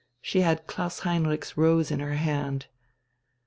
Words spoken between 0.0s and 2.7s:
She had Klaus Heinrich's rose in her hand.